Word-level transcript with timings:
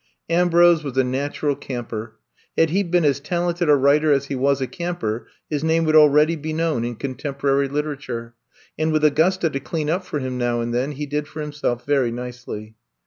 Ambrose 0.31 0.83
was 0.83 0.97
a 0.97 1.03
natural 1.03 1.55
camper. 1.55 2.15
Had 2.57 2.71
he 2.71 2.81
been 2.81 3.05
as 3.05 3.19
talented 3.19 3.69
a 3.69 3.75
writer 3.75 4.11
as 4.11 4.29
he 4.29 4.35
was 4.35 4.59
a 4.59 4.65
camper, 4.65 5.27
his 5.47 5.63
name 5.63 5.85
would 5.85 5.95
already 5.95 6.35
be 6.35 6.53
known 6.53 6.83
in 6.83 6.95
contemporary 6.95 7.67
literature. 7.67 8.33
And 8.79 8.91
with 8.91 9.05
Au 9.05 9.11
gusta 9.11 9.51
to 9.51 9.59
clean 9.59 9.91
up 9.91 10.03
for 10.03 10.17
him 10.17 10.39
now 10.39 10.59
and 10.59 10.73
then, 10.73 10.93
he 10.93 11.05
did 11.05 11.27
for 11.27 11.39
himself 11.41 11.85
very 11.85 12.09
nicely. 12.11 12.73